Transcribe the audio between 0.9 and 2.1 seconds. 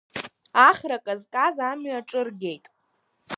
казказ амҩа